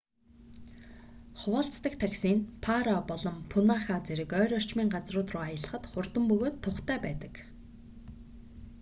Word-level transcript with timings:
хуваалцдаг 1.39 1.93
такси 2.03 2.31
нь 2.35 2.45
паро 2.65 2.95
nu 2.97 3.01
150 3.01 3.09
болон 3.11 3.35
пунаха 3.51 3.95
nu200 3.99 4.05
зэрэг 4.07 4.29
ойр 4.39 4.51
орчмын 4.59 4.87
газрууд 4.95 5.29
руу 5.33 5.43
аялахад 5.45 5.83
хурдан 5.91 6.23
бөгөөд 6.29 6.55
тухтай 6.65 6.97
байдаг 7.05 7.33